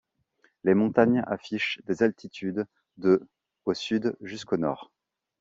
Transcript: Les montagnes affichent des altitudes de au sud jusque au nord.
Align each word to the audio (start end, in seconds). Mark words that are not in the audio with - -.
Les 0.63 0.73
montagnes 0.73 1.21
affichent 1.27 1.79
des 1.85 2.01
altitudes 2.01 2.65
de 2.97 3.29
au 3.65 3.75
sud 3.75 4.17
jusque 4.21 4.53
au 4.53 4.57
nord. 4.57 4.91